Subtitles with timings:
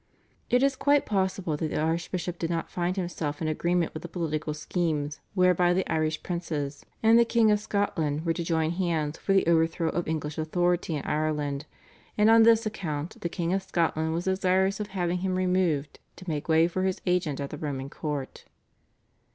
[0.49, 4.07] It is quite possible that the Archbishop did not find himself in agreement with the
[4.09, 9.19] political schemes whereby the Irish princes and the King of Scotland were to join hands
[9.19, 11.67] for the overthrow of English authority in Ireland,
[12.17, 16.27] and on this account the King of Scotland was desirous of having him removed to
[16.27, 18.45] make way for his agent at the Roman Court.